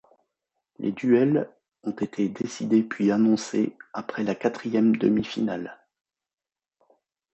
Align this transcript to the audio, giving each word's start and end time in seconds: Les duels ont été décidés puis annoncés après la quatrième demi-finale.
Les 0.79 0.91
duels 0.91 1.47
ont 1.83 1.91
été 1.91 2.27
décidés 2.27 2.81
puis 2.81 3.11
annoncés 3.11 3.77
après 3.93 4.23
la 4.23 4.33
quatrième 4.33 4.95
demi-finale. 4.97 5.79